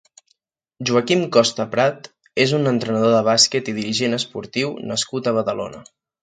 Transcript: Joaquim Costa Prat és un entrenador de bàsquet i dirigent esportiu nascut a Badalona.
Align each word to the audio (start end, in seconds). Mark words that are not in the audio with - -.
Joaquim 0.89 1.19
Costa 1.35 1.67
Prat 1.75 2.09
és 2.45 2.53
un 2.61 2.71
entrenador 2.71 3.13
de 3.17 3.21
bàsquet 3.29 3.71
i 3.75 3.77
dirigent 3.81 4.19
esportiu 4.19 4.73
nascut 4.95 5.31
a 5.33 5.37
Badalona. 5.41 5.85